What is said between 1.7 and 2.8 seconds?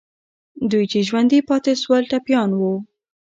سول، ټپیان وو.